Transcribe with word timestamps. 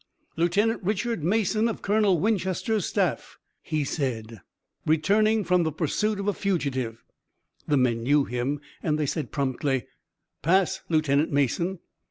"Lieutenant 0.35 0.81
Richard 0.81 1.23
Mason 1.23 1.67
of 1.67 1.83
Colonel 1.83 2.19
Winchester's 2.19 2.87
staff," 2.87 3.37
he 3.61 3.83
said, 3.83 4.41
"returning 4.83 5.43
from 5.43 5.61
the 5.61 5.71
pursuit 5.71 6.19
of 6.19 6.27
a 6.27 6.33
fugitive." 6.33 7.03
The 7.67 7.77
men 7.77 8.01
knew 8.01 8.25
him 8.25 8.61
and 8.81 8.97
they 8.97 9.05
said 9.05 9.31
promptly: 9.31 9.85
"Pass 10.41 10.81
Lieutenant 10.89 11.31
Mason." 11.31 11.81